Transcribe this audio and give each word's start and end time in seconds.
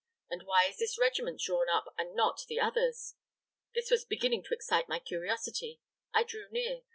And 0.31 0.41
why 0.47 0.65
is 0.65 0.77
this 0.79 0.97
regiment 0.97 1.39
drawn 1.39 1.69
up 1.69 1.93
and 1.95 2.15
not 2.15 2.45
the 2.47 2.59
others? 2.59 3.13
This 3.75 3.91
was 3.91 4.03
beginning 4.03 4.41
to 4.45 4.53
excite 4.55 4.89
my 4.89 4.97
curiosity. 4.97 5.79
I 6.11 6.23
drew 6.23 6.49
near. 6.49 6.81